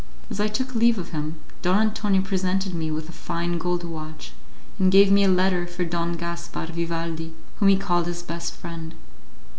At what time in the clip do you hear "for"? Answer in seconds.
5.67-5.85